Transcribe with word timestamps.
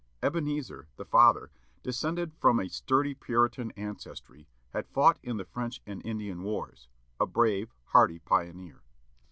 Ebenezer, 0.23 0.87
the 0.95 1.05
father, 1.05 1.51
descended 1.83 2.33
from 2.33 2.59
a 2.59 2.67
sturdy 2.67 3.13
Puritan 3.13 3.69
ancestry, 3.73 4.47
had 4.71 4.87
fought 4.89 5.19
in 5.21 5.37
the 5.37 5.45
French 5.45 5.79
and 5.85 6.03
Indian 6.03 6.41
Wars; 6.41 6.87
a 7.19 7.27
brave, 7.27 7.71
hardy 7.85 8.17
pioneer. 8.17 8.81